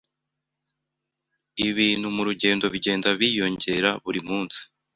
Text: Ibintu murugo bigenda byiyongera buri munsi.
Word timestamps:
Ibintu 1.67 2.07
murugo 2.15 2.65
bigenda 2.73 3.07
byiyongera 3.17 3.89
buri 4.03 4.19
munsi. 4.27 4.59